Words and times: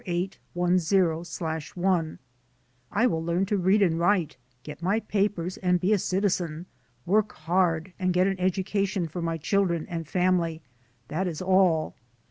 54810/1): 0.07 2.17
"I 2.91 3.05
will 3.05 3.23
learn 3.23 3.45
to 3.45 3.55
read 3.55 3.83
and 3.83 3.99
write, 3.99 4.35
get 4.63 4.81
my 4.81 4.99
papers 4.99 5.57
and 5.57 5.79
be 5.79 5.93
a 5.93 5.99
citizen, 5.99 6.65
work 7.05 7.33
hard 7.33 7.93
and 7.99 8.11
get 8.11 8.25
an 8.25 8.39
education 8.39 9.07
for 9.07 9.21
my 9.21 9.37
children 9.37 9.85
and 9.87 10.07
family— 10.07 10.63
^that 11.11 11.27
is 11.27 11.39
all. 11.39 11.93